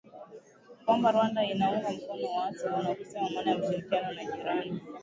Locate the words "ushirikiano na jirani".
3.57-4.81